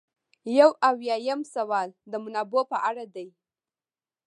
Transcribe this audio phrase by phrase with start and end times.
[0.59, 3.27] یو اویایم سوال د منابعو په اړه دی.